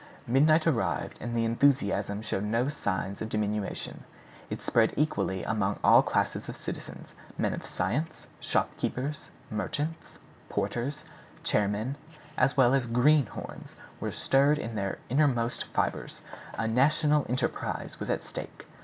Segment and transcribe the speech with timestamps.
[0.25, 4.03] Midnight arrived, and the enthusiasm showed no signs of diminution.
[4.49, 10.17] It spread equally among all classes of citizens—men of science, shopkeepers, merchants,
[10.49, 11.05] porters,
[11.43, 11.97] chair men,
[12.35, 16.23] as well as "greenhorns," were stirred in their innermost fibres.
[16.55, 18.65] A national enterprise was at stake.